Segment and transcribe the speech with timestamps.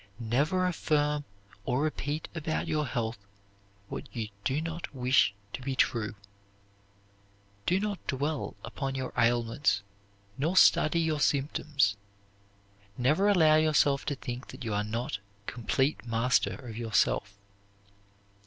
[0.19, 1.25] Never affirm
[1.63, 3.19] or repeat about your health
[3.87, 6.15] what you do not wish to be true.
[7.67, 9.83] Do not dwell upon your ailments
[10.39, 11.97] nor study your symptoms.
[12.97, 17.37] Never allow yourself to think that you are not complete master of yourself.